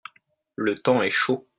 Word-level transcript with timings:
le 0.55 0.73
temps 0.79 1.03
est 1.03 1.11
chaud. 1.11 1.47